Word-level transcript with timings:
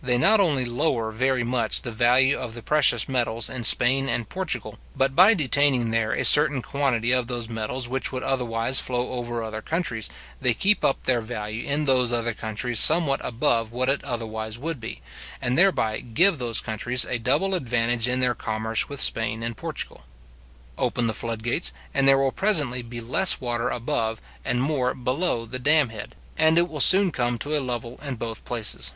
They 0.00 0.18
not 0.18 0.38
only 0.38 0.64
lower 0.64 1.10
very 1.10 1.42
much 1.42 1.82
the 1.82 1.90
value 1.90 2.38
of 2.38 2.54
the 2.54 2.62
precious 2.62 3.08
metals 3.08 3.50
in 3.50 3.64
Spain 3.64 4.08
and 4.08 4.28
Portugal, 4.28 4.78
but 4.94 5.16
by 5.16 5.34
detaining 5.34 5.90
there 5.90 6.12
a 6.12 6.24
certain 6.24 6.62
quantity 6.62 7.10
of 7.10 7.26
those 7.26 7.48
metals 7.48 7.88
which 7.88 8.12
would 8.12 8.22
otherwise 8.22 8.78
flow 8.80 9.10
over 9.14 9.42
other 9.42 9.60
countries, 9.60 10.08
they 10.40 10.54
keep 10.54 10.84
up 10.84 11.02
their 11.02 11.20
value 11.20 11.66
in 11.66 11.86
those 11.86 12.12
other 12.12 12.34
countries 12.34 12.78
somewhat 12.78 13.20
above 13.24 13.72
what 13.72 13.88
it 13.88 14.04
otherwise 14.04 14.60
would 14.60 14.78
be, 14.78 15.02
and 15.42 15.58
thereby 15.58 15.98
give 15.98 16.38
those 16.38 16.60
countries 16.60 17.04
a 17.06 17.18
double 17.18 17.56
advantage 17.56 18.06
in 18.06 18.20
their 18.20 18.36
commerce 18.36 18.88
with 18.88 19.00
Spain 19.02 19.42
and 19.42 19.56
Portugal. 19.56 20.04
Open 20.78 21.08
the 21.08 21.12
flood 21.12 21.42
gates, 21.42 21.72
and 21.92 22.06
there 22.06 22.16
will 22.18 22.30
presently 22.30 22.80
be 22.80 23.00
less 23.00 23.40
water 23.40 23.70
above, 23.70 24.20
and 24.44 24.62
more 24.62 24.94
below 24.94 25.44
the 25.44 25.58
dam 25.58 25.88
head, 25.88 26.14
and 26.38 26.58
it 26.58 26.68
will 26.68 26.78
soon 26.78 27.10
come 27.10 27.36
to 27.38 27.58
a 27.58 27.58
level 27.60 27.98
in 28.06 28.14
both 28.14 28.44
places. 28.44 28.92